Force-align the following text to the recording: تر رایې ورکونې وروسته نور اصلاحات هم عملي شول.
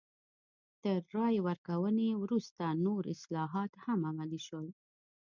تر 0.81 0.97
رایې 1.15 1.39
ورکونې 1.47 2.09
وروسته 2.23 2.63
نور 2.85 3.01
اصلاحات 3.15 3.71
هم 3.85 3.99
عملي 4.11 4.39
شول. 4.47 4.67